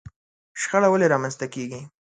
[0.61, 1.81] شخړه ولې رامنځته کېږي؟